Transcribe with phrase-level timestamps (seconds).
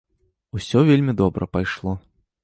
[0.59, 1.93] Усё вельмі добра пайшло.